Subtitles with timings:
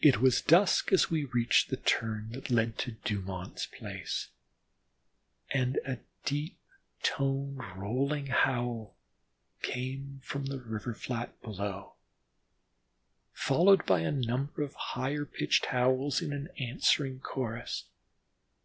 [0.00, 4.28] It was dusk as we reached the turn that led to Dumont's place,
[5.50, 6.56] and a deep
[7.02, 8.94] toned rolling howl
[9.62, 11.96] came from the river flat below,
[13.32, 17.86] followed by a number of higher pitched howls in answering chorus.